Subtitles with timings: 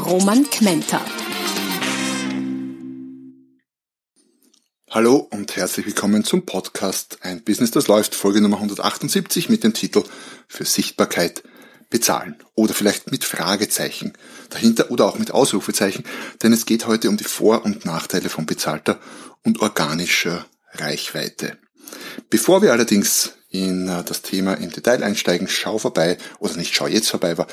[0.00, 1.00] Roman Kmenter.
[4.88, 9.74] Hallo und herzlich willkommen zum Podcast Ein Business, das läuft, Folge Nummer 178 mit dem
[9.74, 10.02] Titel
[10.48, 11.42] Für Sichtbarkeit
[11.90, 12.36] bezahlen.
[12.54, 14.14] Oder vielleicht mit Fragezeichen
[14.48, 16.04] dahinter oder auch mit Ausrufezeichen,
[16.42, 18.98] denn es geht heute um die Vor- und Nachteile von bezahlter
[19.44, 21.58] und organischer Reichweite.
[22.30, 26.86] Bevor wir allerdings in äh, das Thema im Detail einsteigen, schau vorbei, oder nicht schau
[26.86, 27.46] jetzt vorbei, aber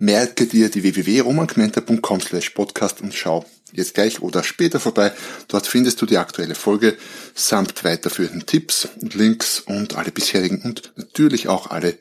[0.00, 5.12] merke dir die www.romangmenta.com slash podcast und schau jetzt gleich oder später vorbei.
[5.46, 6.96] Dort findest du die aktuelle Folge
[7.34, 11.98] samt weiterführenden Tipps und Links und alle bisherigen und natürlich auch alle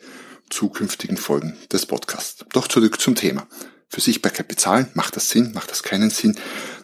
[0.50, 2.45] zukünftigen Folgen des Podcasts.
[2.53, 3.47] Doch zurück zum Thema.
[3.89, 6.38] Für Sichtbarkeit bezahlen, macht das Sinn, macht das keinen Sinn?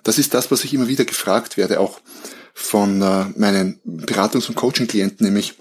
[0.03, 2.01] Das ist das, was ich immer wieder gefragt werde, auch
[2.53, 5.55] von äh, meinen Beratungs- und Coaching-Klienten, nämlich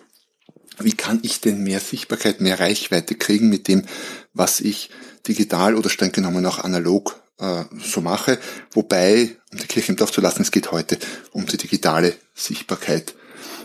[0.79, 3.85] wie kann ich denn mehr Sichtbarkeit, mehr Reichweite kriegen mit dem,
[4.33, 4.91] was ich
[5.27, 8.39] digital oder streng genommen auch analog äh, so mache.
[8.73, 10.99] Wobei, um die Kirche im Dorf zu lassen, es geht heute
[11.33, 13.15] um die digitale Sichtbarkeit.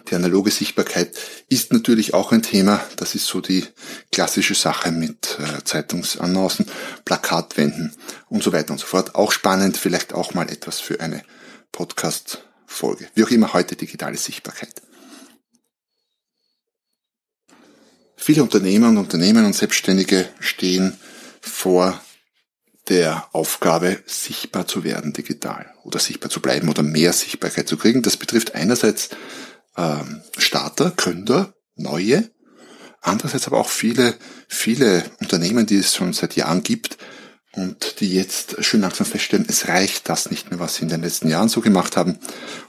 [0.10, 1.18] Die analoge Sichtbarkeit
[1.50, 2.84] ist natürlich auch ein Thema.
[2.96, 3.66] Das ist so die
[4.12, 6.66] klassische Sache mit äh, Zeitungsannoncen,
[7.06, 7.94] Plakatwänden
[8.30, 9.16] und so weiter und so fort.
[9.16, 11.24] Auch spannend, vielleicht auch mal etwas für eine
[11.72, 13.08] Podcast-Folge.
[13.14, 14.82] Wie auch immer heute digitale Sichtbarkeit.
[18.22, 20.98] Viele Unternehmer und Unternehmen und Selbstständige stehen
[21.40, 22.00] vor
[22.90, 28.02] der Aufgabe, sichtbar zu werden digital oder sichtbar zu bleiben oder mehr Sichtbarkeit zu kriegen.
[28.02, 29.10] Das betrifft einerseits
[29.78, 32.30] ähm, Starter, Gründer, neue,
[33.02, 34.16] andererseits aber auch viele,
[34.50, 36.98] viele Unternehmen, die es schon seit Jahren gibt
[37.60, 41.02] und die jetzt schön langsam feststellen, es reicht das nicht mehr, was sie in den
[41.02, 42.18] letzten Jahren so gemacht haben,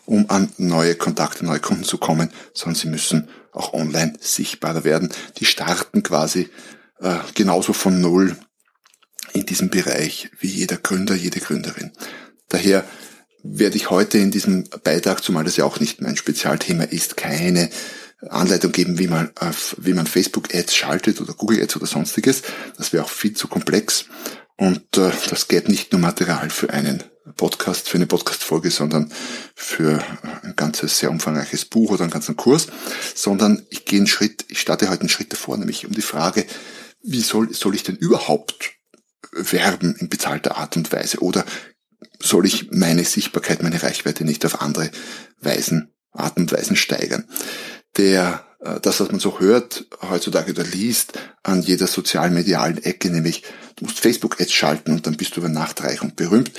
[0.05, 5.13] um an neue Kontakte, neue Kunden zu kommen, sondern sie müssen auch online sichtbarer werden.
[5.39, 6.49] Die starten quasi
[7.01, 8.37] äh, genauso von Null
[9.33, 11.93] in diesem Bereich wie jeder Gründer, jede Gründerin.
[12.49, 12.85] Daher
[13.45, 17.71] werde ich heute in diesem Beitrag, zumal das ja auch nicht mein Spezialthema ist, keine
[18.29, 19.31] Anleitung geben, wie man,
[19.79, 22.43] wie man Facebook-Ads schaltet oder Google-Ads oder sonstiges.
[22.77, 24.07] Das wäre auch viel zu komplex.
[24.61, 27.03] Und äh, das gäbe nicht nur Material für einen
[27.39, 29.11] Podcast, für eine Podcast-Folge, sondern
[29.55, 30.05] für
[30.43, 32.67] ein ganzes sehr umfangreiches Buch oder einen ganzen Kurs,
[33.15, 36.45] sondern ich gehe einen Schritt, ich starte heute einen Schritt davor, nämlich um die Frage,
[37.03, 38.73] wie soll, soll ich denn überhaupt
[39.33, 41.21] werben in bezahlter Art und Weise?
[41.21, 41.47] Oder
[42.19, 44.91] soll ich meine Sichtbarkeit, meine Reichweite nicht auf andere
[45.41, 47.25] Weisen, Art und Weisen steigern?
[47.97, 53.43] Der, äh, das, was man so hört heutzutage oder liest an jeder sozialmedialen Ecke, nämlich
[53.77, 56.53] du musst Facebook-Ads schalten und dann bist du über Nacht reich und berühmt.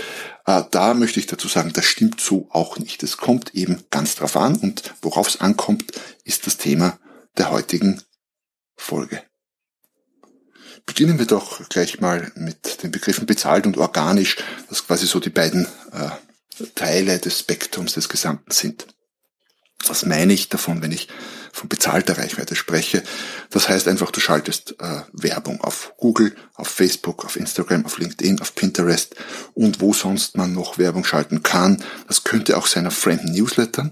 [0.47, 3.03] Äh, da möchte ich dazu sagen, das stimmt so auch nicht.
[3.03, 5.91] Es kommt eben ganz drauf an und worauf es ankommt,
[6.23, 6.97] ist das Thema
[7.38, 8.01] der heutigen
[8.75, 9.22] Folge.
[10.88, 14.38] Beginnen wir doch gleich mal mit den Begriffen bezahlt und organisch,
[14.69, 18.88] das quasi so die beiden äh, Teile des Spektrums des Gesamten sind.
[19.88, 21.07] Was meine ich davon, wenn ich
[21.51, 23.03] von bezahlter Reichweite spreche?
[23.50, 28.41] Das heißt einfach, du schaltest äh, Werbung auf Google, auf Facebook, auf Instagram, auf LinkedIn,
[28.41, 29.16] auf Pinterest
[29.53, 31.84] und wo sonst man noch Werbung schalten kann.
[32.07, 33.91] Das könnte auch sein auf fremden Newslettern.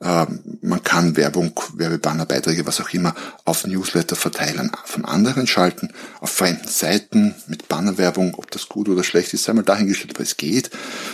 [0.00, 6.30] Ähm, man kann Werbung, Werbebanner, Beiträge, was auch immer, auf Newsletter-Verteilern von anderen schalten, auf
[6.30, 10.36] fremden Seiten mit Bannerwerbung, ob das gut oder schlecht ist, sei mal dahingestellt, aber es
[10.36, 10.70] geht.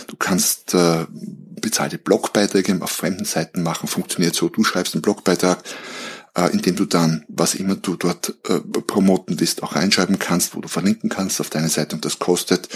[0.07, 1.05] Du kannst äh,
[1.63, 5.63] bezahlte Blogbeiträge auf fremden Seiten machen, funktioniert so, du schreibst einen Blogbeitrag,
[6.35, 10.61] äh, indem du dann, was immer du dort äh, promoten willst, auch reinschreiben kannst, wo
[10.61, 12.69] du verlinken kannst auf deine Seite und das kostet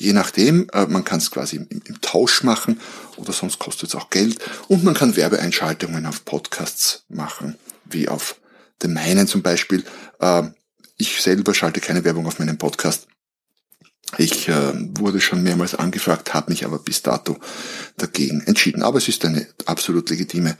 [0.00, 2.80] Je nachdem, äh, man kann es quasi im, im, Tausch machen
[3.16, 4.38] oder sonst kostet es auch Geld.
[4.66, 8.36] Und man kann Werbeeinschaltungen auf Podcasts machen, wie auf
[8.82, 9.84] den meinen zum Beispiel.
[10.20, 10.44] Äh,
[10.96, 13.08] ich selber schalte keine Werbung auf meinen Podcast.
[14.18, 17.38] Ich äh, wurde schon mehrmals angefragt, habe mich aber bis dato
[17.96, 18.82] dagegen entschieden.
[18.82, 20.56] Aber es ist eine absolut legitime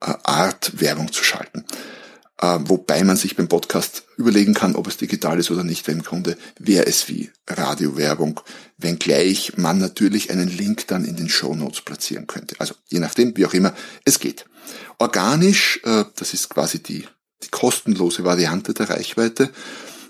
[0.00, 1.64] äh, Art, Werbung zu schalten.
[2.40, 5.96] Äh, wobei man sich beim Podcast überlegen kann, ob es digital ist oder nicht, weil
[5.96, 8.40] im Grunde wäre es wie Radiowerbung,
[8.76, 12.54] wenngleich man natürlich einen Link dann in den Show Notes platzieren könnte.
[12.60, 13.74] Also je nachdem, wie auch immer,
[14.04, 14.44] es geht.
[14.98, 17.04] Organisch, äh, das ist quasi die,
[17.42, 19.50] die kostenlose Variante der Reichweite.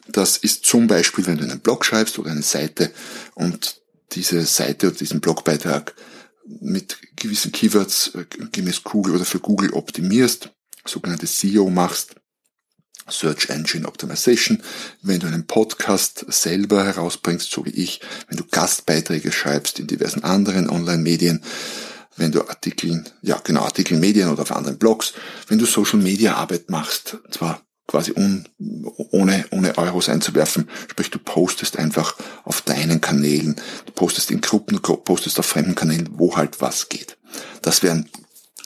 [0.08, 2.90] Das ist zum Beispiel, wenn du einen Blog schreibst oder eine Seite
[3.34, 3.80] und
[4.12, 5.94] diese Seite oder diesen Blogbeitrag
[6.60, 10.50] mit gewissen Keywords äh, gemäß Google oder für Google optimierst,
[10.86, 12.14] sogenannte SEO machst,
[13.10, 14.62] Search Engine Optimization,
[15.02, 20.24] wenn du einen Podcast selber herausbringst, so wie ich, wenn du Gastbeiträge schreibst in diversen
[20.24, 21.42] anderen Online-Medien,
[22.16, 25.14] wenn du Artikel, ja genau, Artikel in Medien oder auf anderen Blogs,
[25.46, 28.46] wenn du Social Media Arbeit machst, zwar quasi un,
[29.10, 33.56] ohne, ohne Euros einzuwerfen, sprich du postest einfach auf deinen Kanälen,
[33.86, 37.16] du postest in Gruppen, postest auf fremden Kanälen, wo halt was geht.
[37.62, 38.08] Das wären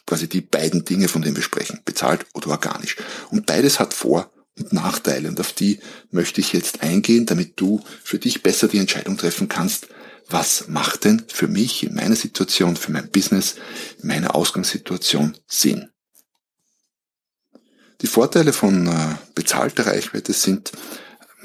[0.07, 2.97] quasi die beiden Dinge, von denen wir sprechen, bezahlt oder organisch.
[3.31, 5.79] Und beides hat Vor- und Nachteile und auf die
[6.11, 9.87] möchte ich jetzt eingehen, damit du für dich besser die Entscheidung treffen kannst,
[10.29, 13.55] was macht denn für mich in meiner Situation, für mein Business,
[14.03, 15.92] in meiner Ausgangssituation Sinn.
[18.03, 20.73] Die Vorteile von äh, bezahlter Reichweite sind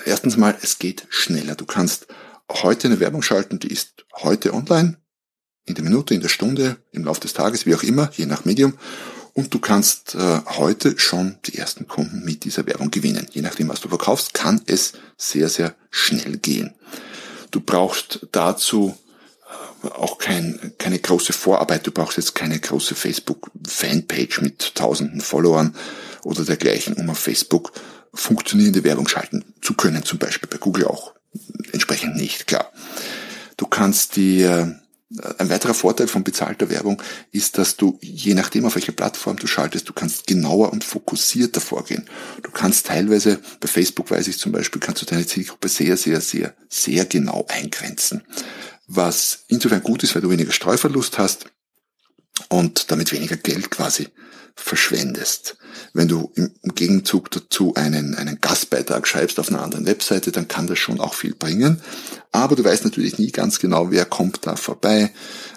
[0.06, 1.54] erstens mal, es geht schneller.
[1.54, 2.08] Du kannst
[2.50, 4.98] heute eine Werbung schalten, die ist heute online,
[5.66, 8.46] in der Minute, in der Stunde, im Laufe des Tages, wie auch immer, je nach
[8.46, 8.74] Medium.
[9.34, 13.28] Und du kannst äh, heute schon die ersten Kunden mit dieser Werbung gewinnen.
[13.32, 16.74] Je nachdem, was du verkaufst, kann es sehr, sehr schnell gehen.
[17.52, 18.98] Du brauchst dazu
[19.84, 21.86] auch kein, keine große Vorarbeit.
[21.86, 25.76] Du brauchst jetzt keine große Facebook-Fanpage mit tausenden Followern
[26.24, 27.72] oder dergleichen, um auf Facebook
[28.14, 31.14] funktionierende Werbung schalten zu können, zum Beispiel bei Google auch.
[31.72, 32.72] Entsprechend nicht, klar.
[33.58, 34.68] Du kannst die äh,
[35.38, 37.02] ein weiterer Vorteil von bezahlter Werbung
[37.32, 41.62] ist, dass du, je nachdem auf welche Plattform du schaltest, du kannst genauer und fokussierter
[41.62, 42.10] vorgehen.
[42.44, 46.20] Du kannst teilweise, bei Facebook weiß ich zum Beispiel, kannst du deine Zielgruppe sehr, sehr,
[46.20, 48.24] sehr, sehr genau eingrenzen.
[48.88, 51.46] Was insofern gut ist, weil du weniger Streuverlust hast
[52.50, 54.08] und damit weniger Geld quasi
[54.56, 55.58] verschwendest.
[55.94, 60.68] Wenn du im Gegenzug dazu einen, einen Gastbeitrag schreibst auf einer anderen Webseite, dann kann
[60.68, 61.82] das schon auch viel bringen.
[62.32, 65.14] Aber du weißt natürlich nie ganz genau, wer kommt da vorbei.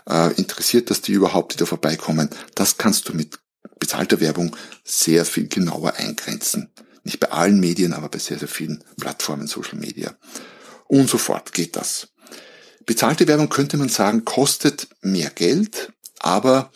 [0.08, 2.28] Äh, interessiert das die überhaupt, die da vorbeikommen?
[2.54, 3.38] Das kannst du mit
[3.78, 4.54] bezahlter Werbung
[4.84, 6.70] sehr viel genauer eingrenzen.
[7.02, 10.14] Nicht bei allen Medien, aber bei sehr, sehr vielen Plattformen, Social Media.
[10.86, 12.08] Und so fort geht das.
[12.90, 16.72] Bezahlte Werbung könnte man sagen, kostet mehr Geld, aber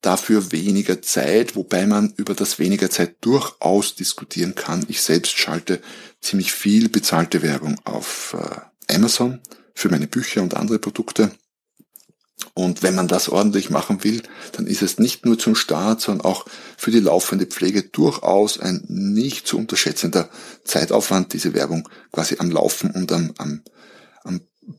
[0.00, 4.86] dafür weniger Zeit, wobei man über das weniger Zeit durchaus diskutieren kann.
[4.86, 5.80] Ich selbst schalte
[6.20, 9.40] ziemlich viel bezahlte Werbung auf äh, Amazon
[9.74, 11.32] für meine Bücher und andere Produkte.
[12.54, 14.22] Und wenn man das ordentlich machen will,
[14.52, 16.46] dann ist es nicht nur zum Start, sondern auch
[16.76, 20.30] für die laufende Pflege durchaus ein nicht zu unterschätzender
[20.62, 23.62] Zeitaufwand, diese Werbung quasi am Laufen und am, am, am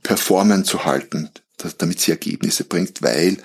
[0.03, 1.29] Performen zu halten,
[1.77, 3.37] damit sie Ergebnisse bringt, weil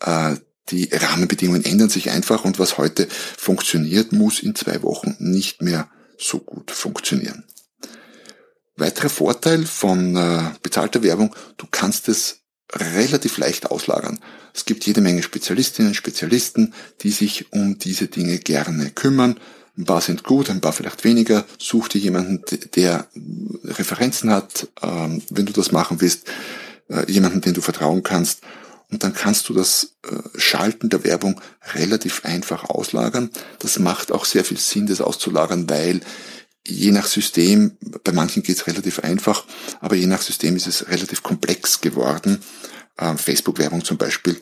[0.00, 0.36] äh,
[0.70, 5.90] die Rahmenbedingungen ändern sich einfach und was heute funktioniert, muss in zwei Wochen nicht mehr
[6.18, 7.44] so gut funktionieren.
[8.76, 12.40] Weiterer Vorteil von äh, bezahlter Werbung, du kannst es
[12.72, 14.18] relativ leicht auslagern.
[14.52, 19.38] Es gibt jede Menge Spezialistinnen, Spezialisten, die sich um diese Dinge gerne kümmern.
[19.76, 21.44] Ein paar sind gut, ein paar vielleicht weniger.
[21.58, 22.42] Such dir jemanden,
[22.76, 23.08] der
[23.64, 26.28] Referenzen hat, ähm, wenn du das machen willst,
[26.88, 28.42] äh, jemanden, den du vertrauen kannst
[28.90, 31.40] und dann kannst du das äh, Schalten der Werbung
[31.74, 33.30] relativ einfach auslagern.
[33.58, 36.00] Das macht auch sehr viel Sinn, das auszulagern, weil
[36.66, 39.44] je nach System, bei manchen geht es relativ einfach,
[39.80, 42.40] aber je nach System ist es relativ komplex geworden.
[42.98, 44.40] Ähm, Facebook-Werbung zum Beispiel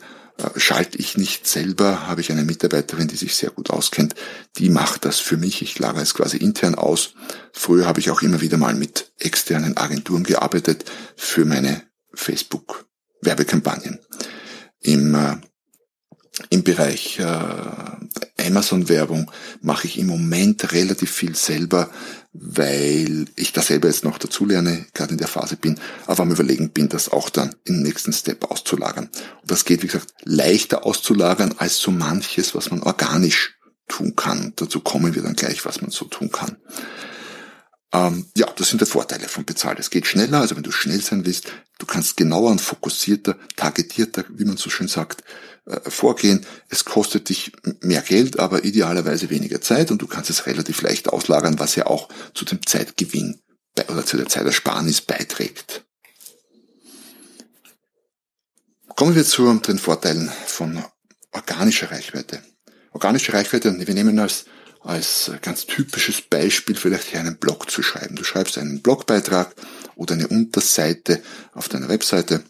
[0.55, 4.15] schalte ich nicht selber, habe ich eine Mitarbeiterin, die sich sehr gut auskennt,
[4.57, 7.13] die macht das für mich, ich lagere es quasi intern aus.
[7.51, 10.85] Früher habe ich auch immer wieder mal mit externen Agenturen gearbeitet
[11.15, 13.99] für meine Facebook-Werbekampagnen
[14.79, 15.37] im, äh,
[16.49, 17.23] im Bereich äh,
[18.43, 19.31] Amazon-Werbung
[19.61, 21.89] mache ich im Moment relativ viel selber,
[22.33, 26.69] weil ich da selber jetzt noch dazulerne, gerade in der Phase bin, aber am Überlegen
[26.69, 29.09] bin, das auch dann im nächsten Step auszulagern.
[29.41, 33.55] Und das geht, wie gesagt, leichter auszulagern als so manches, was man organisch
[33.87, 34.53] tun kann.
[34.55, 36.57] Dazu kommen wir dann gleich, was man so tun kann.
[37.93, 39.79] Ähm, ja, das sind die Vorteile von bezahlt.
[39.79, 44.25] Es geht schneller, also wenn du schnell sein willst, du kannst genauer und fokussierter, targetierter,
[44.29, 45.23] wie man so schön sagt,
[45.65, 46.43] äh, vorgehen.
[46.69, 51.07] Es kostet dich mehr Geld, aber idealerweise weniger Zeit und du kannst es relativ leicht
[51.07, 53.39] auslagern, was ja auch zu dem Zeitgewinn
[53.87, 55.85] oder zu der Zeitersparnis beiträgt.
[58.95, 60.83] Kommen wir zu den Vorteilen von
[61.31, 62.43] organischer Reichweite.
[62.91, 64.45] Organische Reichweite, wir nehmen als
[64.83, 68.15] als ganz typisches Beispiel vielleicht hier einen Blog zu schreiben.
[68.15, 69.55] Du schreibst einen Blogbeitrag
[69.95, 71.21] oder eine Unterseite
[71.53, 72.43] auf deiner Webseite,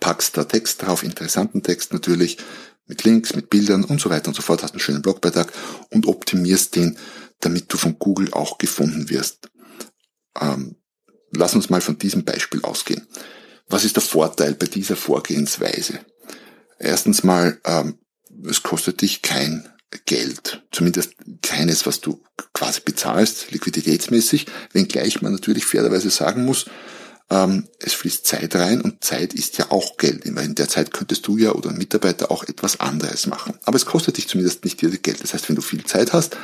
[0.00, 2.38] packst da Text drauf, interessanten Text natürlich,
[2.86, 5.52] mit Links, mit Bildern und so weiter und so fort, hast einen schönen Blogbeitrag
[5.90, 6.98] und optimierst den,
[7.40, 9.50] damit du von Google auch gefunden wirst.
[10.40, 10.76] Ähm,
[11.32, 13.06] lass uns mal von diesem Beispiel ausgehen.
[13.68, 15.98] Was ist der Vorteil bei dieser Vorgehensweise?
[16.78, 17.98] Erstens mal, ähm,
[18.46, 19.68] es kostet dich kein
[20.06, 22.22] Geld, zumindest keines, was du
[22.52, 26.66] quasi bezahlst, liquiditätsmäßig, wenngleich man natürlich fairerweise sagen muss,
[27.30, 30.24] ähm, es fließt Zeit rein und Zeit ist ja auch Geld.
[30.24, 33.58] In der Zeit könntest du ja oder ein Mitarbeiter auch etwas anderes machen.
[33.64, 35.22] Aber es kostet dich zumindest nicht direkt Geld.
[35.22, 36.36] Das heißt, wenn du viel Zeit hast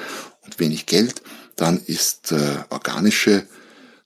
[0.42, 1.22] und wenig Geld,
[1.56, 3.46] dann ist äh, organische,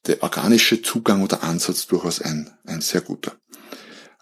[0.06, 3.36] der organische Zugang oder Ansatz durchaus ein, ein sehr guter.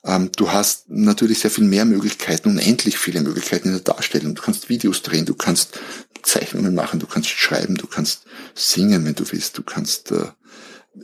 [0.05, 4.35] Ähm, du hast natürlich sehr viel mehr Möglichkeiten, unendlich viele Möglichkeiten in der Darstellung.
[4.35, 5.79] Du kannst Videos drehen, du kannst
[6.23, 10.27] Zeichnungen machen, du kannst schreiben, du kannst singen, wenn du willst, du kannst, äh,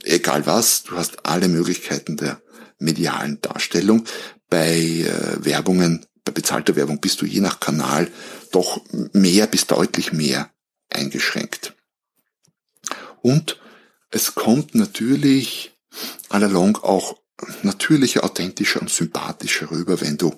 [0.02, 2.40] egal was, du hast alle Möglichkeiten der
[2.78, 4.05] medialen Darstellung.
[4.49, 8.11] Bei äh, Werbungen, bei bezahlter Werbung bist du je nach Kanal
[8.52, 8.81] doch
[9.12, 10.50] mehr bis deutlich mehr
[10.90, 11.75] eingeschränkt.
[13.21, 13.61] Und
[14.11, 15.76] es kommt natürlich
[16.28, 17.19] allalong auch
[17.62, 20.37] natürlicher, authentischer und sympathischer rüber, wenn du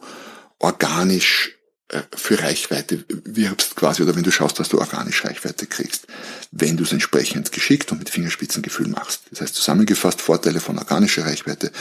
[0.59, 1.57] organisch
[1.89, 6.07] äh, für Reichweite wirbst quasi oder wenn du schaust, dass du organisch Reichweite kriegst,
[6.51, 9.23] wenn du es entsprechend geschickt und mit Fingerspitzengefühl machst.
[9.31, 11.73] Das heißt zusammengefasst Vorteile von organischer Reichweite.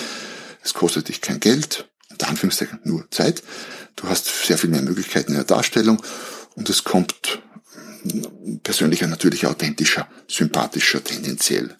[0.63, 3.43] Es kostet dich kein Geld, unter Anführungszeichen nur Zeit.
[3.95, 6.01] Du hast sehr viel mehr Möglichkeiten in der Darstellung
[6.55, 7.41] und es kommt
[8.63, 11.77] persönlicher, natürlicher, authentischer, sympathischer tendenziell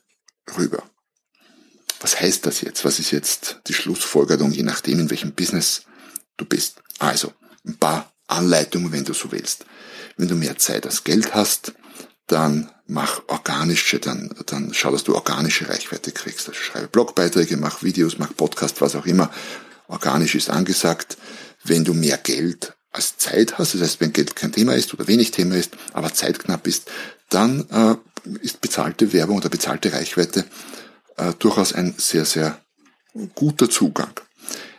[0.57, 0.83] rüber.
[1.99, 2.85] Was heißt das jetzt?
[2.85, 5.83] Was ist jetzt die Schlussfolgerung, je nachdem, in welchem Business
[6.37, 6.81] du bist?
[6.97, 7.33] Also,
[7.65, 9.65] ein paar Anleitungen, wenn du so willst.
[10.17, 11.73] Wenn du mehr Zeit als Geld hast,
[12.27, 16.47] dann mach organische, dann, dann schau, dass du organische Reichweite kriegst.
[16.47, 19.31] Also schreibe Blogbeiträge, mach Videos, mach Podcast, was auch immer.
[19.87, 21.17] Organisch ist angesagt.
[21.63, 25.07] Wenn du mehr Geld als Zeit hast, das heißt, wenn Geld kein Thema ist oder
[25.07, 26.89] wenig Thema ist, aber Zeit knapp ist,
[27.29, 27.95] dann äh,
[28.41, 30.45] ist bezahlte Werbung oder bezahlte Reichweite
[31.19, 32.59] äh, durchaus ein sehr, sehr
[33.35, 34.13] guter Zugang.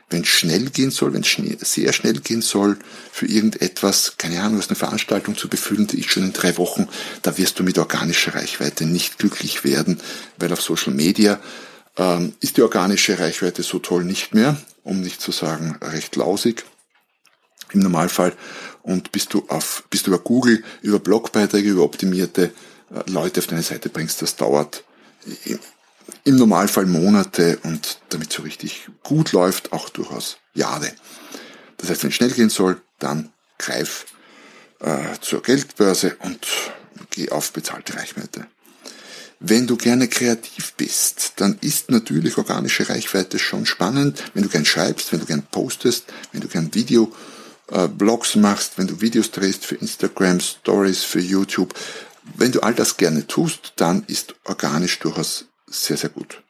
[0.09, 2.79] Wenn es schnell gehen soll, wenn es sehr schnell gehen soll,
[3.13, 6.89] für irgendetwas, keine Ahnung, was eine Veranstaltung zu befüllen, die ist schon in drei Wochen,
[7.23, 10.01] da wirst du mit organischer Reichweite nicht glücklich werden,
[10.39, 11.39] weil auf Social Media
[11.97, 16.65] ähm, ist die organische Reichweite so toll nicht mehr, um nicht zu sagen recht lausig
[17.73, 18.33] im Normalfall.
[18.83, 22.53] Und bist du auf, bist du über Google, über Blogbeiträge, über optimierte
[22.91, 24.83] äh, Leute auf deine Seite bringst, das dauert
[26.25, 30.93] im Normalfall Monate und damit so richtig gut läuft, auch durchaus Jahre.
[31.77, 34.07] Das heißt, wenn es schnell gehen soll, dann greif
[34.81, 36.47] äh, zur Geldbörse und
[37.11, 38.47] geh auf bezahlte Reichweite.
[39.43, 44.23] Wenn du gerne kreativ bist, dann ist natürlich organische Reichweite schon spannend.
[44.35, 47.11] Wenn du gern schreibst, wenn du gern postest, wenn du gern Video
[47.71, 51.73] äh, Blogs machst, wenn du Videos drehst für Instagram, Stories, für YouTube.
[52.37, 56.43] Wenn du all das gerne tust, dann ist organisch durchaus sehr, sehr gut.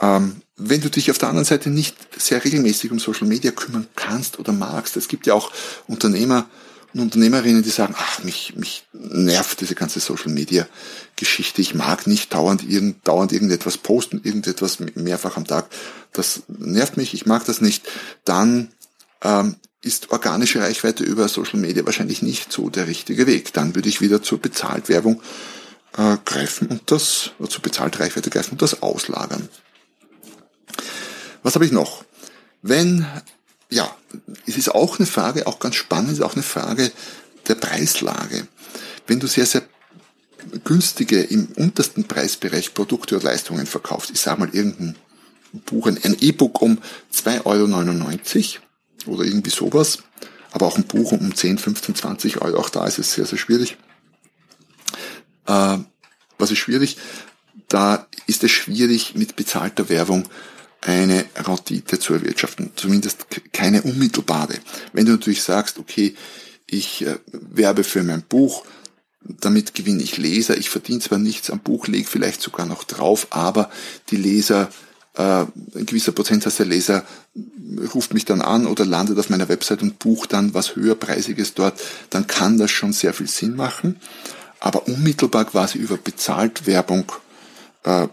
[0.00, 3.86] Ähm, wenn du dich auf der anderen Seite nicht sehr regelmäßig um Social Media kümmern
[3.96, 5.52] kannst oder magst, es gibt ja auch
[5.86, 6.48] Unternehmer
[6.94, 10.66] und Unternehmerinnen, die sagen, ach, mich, mich nervt diese ganze Social Media
[11.16, 11.60] Geschichte.
[11.60, 15.68] Ich mag nicht dauernd, irgend, dauernd irgendetwas posten, irgendetwas mehrfach am Tag.
[16.12, 17.86] Das nervt mich, ich mag das nicht.
[18.24, 18.68] Dann
[19.22, 23.52] ähm, ist organische Reichweite über Social Media wahrscheinlich nicht so der richtige Weg.
[23.52, 25.20] Dann würde ich wieder zur Bezahltwerbung
[25.96, 29.48] äh, greifen und das, oder zur bezahlt Reichweite greifen und das auslagern.
[31.42, 32.04] Was habe ich noch?
[32.62, 33.06] Wenn,
[33.70, 33.94] ja,
[34.46, 36.90] es ist auch eine Frage, auch ganz spannend, ist auch eine Frage
[37.46, 38.46] der Preislage.
[39.06, 39.62] Wenn du sehr, sehr
[40.64, 44.96] günstige, im untersten Preisbereich Produkte oder Leistungen verkaufst, ich sage mal irgendein
[45.66, 46.78] Buch, ein E-Book um
[47.14, 48.56] 2,99
[49.06, 49.98] Euro oder irgendwie sowas,
[50.50, 53.38] aber auch ein Buch um 10, 15, 20 Euro, auch da ist es sehr, sehr
[53.38, 53.78] schwierig
[55.48, 56.96] was ist schwierig?
[57.68, 60.28] Da ist es schwierig, mit bezahlter Werbung
[60.80, 64.58] eine Rendite zu erwirtschaften, zumindest keine unmittelbare.
[64.92, 66.14] Wenn du natürlich sagst, okay,
[66.66, 68.64] ich äh, werbe für mein Buch,
[69.22, 73.26] damit gewinne ich Leser, ich verdiene zwar nichts am Buch, lege vielleicht sogar noch drauf,
[73.30, 73.70] aber
[74.10, 74.70] die Leser,
[75.14, 77.04] äh, ein gewisser Prozentsatz der Leser
[77.94, 81.80] ruft mich dann an oder landet auf meiner Website und bucht dann was höherpreisiges dort,
[82.10, 83.96] dann kann das schon sehr viel Sinn machen
[84.60, 87.12] aber unmittelbar quasi über Bezahltwerbung
[87.84, 88.08] äh,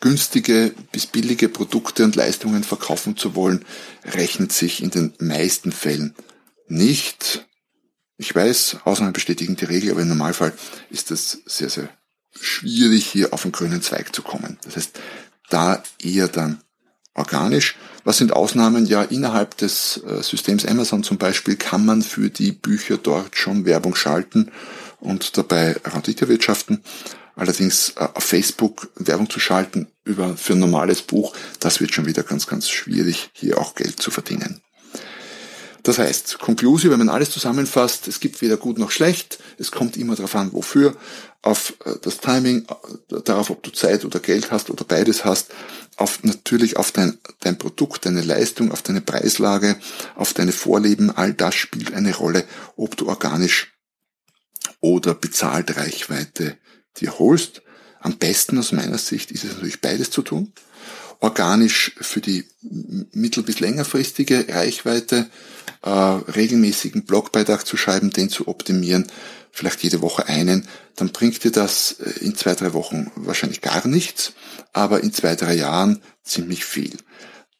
[0.00, 3.64] günstige bis billige Produkte und Leistungen verkaufen zu wollen,
[4.04, 6.14] rechnet sich in den meisten Fällen
[6.68, 7.46] nicht.
[8.16, 10.52] Ich weiß, Ausnahmen bestätigen die Regel, aber im Normalfall
[10.90, 11.88] ist es sehr, sehr
[12.38, 14.58] schwierig, hier auf den grünen Zweig zu kommen.
[14.64, 14.98] Das heißt,
[15.50, 16.60] da eher dann
[17.14, 17.76] organisch.
[18.04, 18.86] Was sind Ausnahmen?
[18.86, 23.64] Ja, innerhalb des äh, Systems Amazon zum Beispiel kann man für die Bücher dort schon
[23.64, 24.50] Werbung schalten
[25.00, 26.82] und dabei Rendite wirtschaften.
[27.36, 32.06] Allerdings äh, auf Facebook Werbung zu schalten über, für ein normales Buch, das wird schon
[32.06, 34.60] wieder ganz, ganz schwierig, hier auch Geld zu verdienen.
[35.84, 39.96] Das heißt, Conclusion, wenn man alles zusammenfasst, es gibt weder gut noch schlecht, es kommt
[39.96, 40.96] immer darauf an, wofür,
[41.42, 42.66] auf äh, das Timing,
[43.10, 45.52] äh, darauf, ob du Zeit oder Geld hast oder beides hast,
[45.96, 49.76] auf natürlich auf dein, dein Produkt, deine Leistung, auf deine Preislage,
[50.16, 52.44] auf deine Vorleben, all das spielt eine Rolle,
[52.76, 53.77] ob du organisch
[54.80, 56.56] oder bezahlt Reichweite
[56.98, 57.62] dir holst.
[58.00, 60.52] Am besten aus meiner Sicht ist es natürlich beides zu tun.
[61.20, 62.44] Organisch für die
[63.12, 65.28] mittel- bis längerfristige Reichweite
[65.82, 69.06] äh, regelmäßigen Blogbeitrag zu schreiben, den zu optimieren,
[69.50, 73.86] vielleicht jede Woche einen, dann bringt dir das äh, in zwei, drei Wochen wahrscheinlich gar
[73.86, 74.32] nichts,
[74.72, 76.96] aber in zwei, drei Jahren ziemlich viel.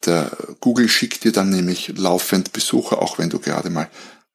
[0.05, 3.91] Der Google schickt dir dann nämlich laufend Besucher, auch wenn du gerade mal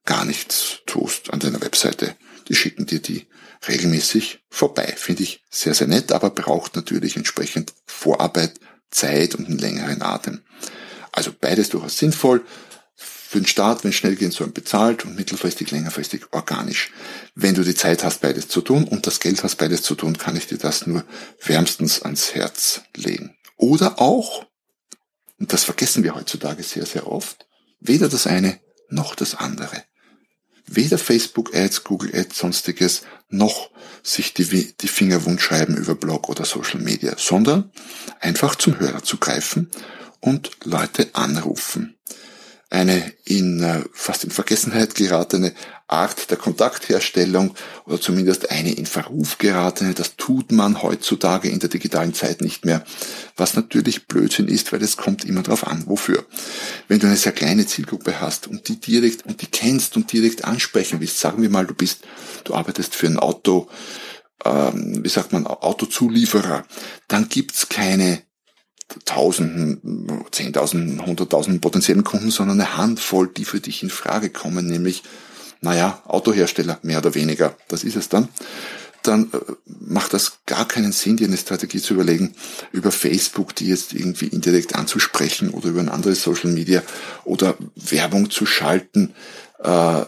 [0.06, 2.16] gar nichts tust an deiner Webseite.
[2.48, 3.28] Die schicken dir die
[3.68, 4.94] regelmäßig vorbei.
[4.98, 8.60] Finde ich sehr, sehr nett, aber braucht natürlich entsprechend Vorarbeit,
[8.92, 10.42] Zeit und einen längeren Atem.
[11.12, 12.44] Also beides durchaus sinnvoll.
[12.96, 16.92] Für den Start, wenn schnell gehen soll, bezahlt und mittelfristig, längerfristig organisch.
[17.34, 20.18] Wenn du die Zeit hast, beides zu tun und das Geld hast, beides zu tun,
[20.18, 21.04] kann ich dir das nur
[21.44, 23.36] wärmstens ans Herz legen.
[23.58, 24.46] Oder auch,
[25.40, 27.48] und das vergessen wir heutzutage sehr, sehr oft,
[27.80, 28.60] weder das eine
[28.90, 29.84] noch das andere.
[30.66, 33.70] Weder Facebook Ads, Google Ads, sonstiges, noch
[34.04, 37.72] sich die, die Finger wund schreiben über Blog oder Social Media, sondern
[38.20, 39.70] einfach zum Hörer zu greifen
[40.20, 41.96] und Leute anrufen
[42.74, 45.54] eine in äh, fast in Vergessenheit geratene
[45.88, 47.54] Art der Kontaktherstellung
[47.86, 49.94] oder zumindest eine in Verruf geratene.
[49.94, 52.84] Das tut man heutzutage in der digitalen Zeit nicht mehr,
[53.38, 56.26] was natürlich Blödsinn ist, weil es kommt immer darauf an, wofür.
[56.88, 60.44] Wenn du eine sehr kleine Zielgruppe hast und die direkt und die kennst und direkt
[60.44, 62.00] ansprechen willst, sagen wir mal, du bist,
[62.44, 63.70] du arbeitest für ein Auto,
[64.46, 66.66] ähm, wie sagt man, Autozulieferer,
[67.08, 68.24] dann gibt's keine
[69.06, 75.04] Tausenden, Zehntausenden, Hunderttausenden potenziellen Kunden, sondern eine Handvoll, die für dich in Frage kommen, nämlich,
[75.62, 78.30] naja, Autohersteller, mehr oder weniger, das ist es dann,
[79.04, 82.34] dann äh, macht das gar keinen Sinn, dir eine Strategie zu überlegen,
[82.72, 86.82] über Facebook die jetzt irgendwie indirekt anzusprechen oder über ein anderes Social Media
[87.26, 89.14] oder Werbung zu schalten,
[89.60, 90.04] äh,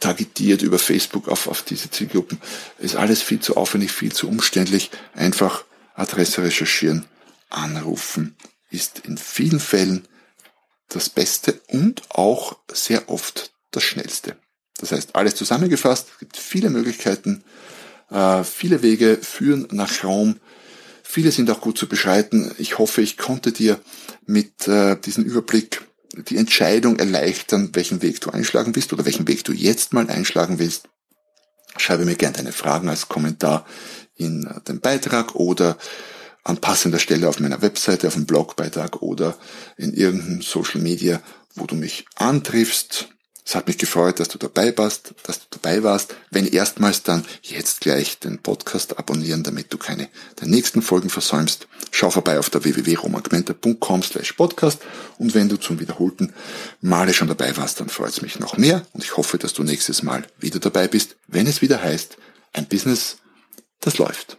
[0.00, 2.38] targetiert über Facebook auf, auf diese Zielgruppen.
[2.78, 4.90] Ist alles viel zu aufwendig, viel zu umständlich.
[5.14, 7.04] Einfach Adresse recherchieren
[7.50, 8.36] Anrufen
[8.70, 10.06] ist in vielen Fällen
[10.88, 14.36] das Beste und auch sehr oft das Schnellste.
[14.78, 17.44] Das heißt, alles zusammengefasst, es gibt viele Möglichkeiten,
[18.10, 20.38] äh, viele Wege führen nach Rom,
[21.02, 22.54] viele sind auch gut zu beschreiten.
[22.58, 23.80] Ich hoffe, ich konnte dir
[24.26, 25.82] mit äh, diesem Überblick
[26.14, 30.58] die Entscheidung erleichtern, welchen Weg du einschlagen willst oder welchen Weg du jetzt mal einschlagen
[30.58, 30.88] willst.
[31.78, 33.66] Schreibe mir gerne deine Fragen als Kommentar
[34.14, 35.76] in den Beitrag oder
[36.46, 39.36] an passender Stelle auf meiner Webseite, auf einem Blogbeitrag oder
[39.76, 41.20] in irgendeinem Social Media,
[41.56, 43.08] wo du mich antriffst.
[43.44, 46.14] Es hat mich gefreut, dass du dabei warst, dass du dabei warst.
[46.30, 50.08] Wenn erstmals, dann jetzt gleich den Podcast abonnieren, damit du keine
[50.40, 51.66] der nächsten Folgen versäumst.
[51.90, 54.82] Schau vorbei auf der www.romagmenta.com slash podcast
[55.18, 56.32] und wenn du zum wiederholten
[56.80, 59.64] Male schon dabei warst, dann freut es mich noch mehr und ich hoffe, dass du
[59.64, 62.18] nächstes Mal wieder dabei bist, wenn es wieder heißt,
[62.52, 63.16] ein Business,
[63.80, 64.38] das läuft.